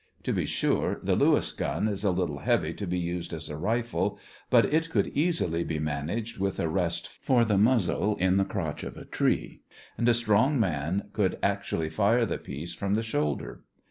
[0.23, 3.55] To be sure, the Lewis gun is a little heavy to be used as a
[3.55, 4.17] rifle,
[4.49, 8.83] but it could easily be managed with a rest for the muzzle in the crotch
[8.83, 9.61] of a tree,
[9.99, 13.61] and a strong man could actually fire the piece from the shoulder.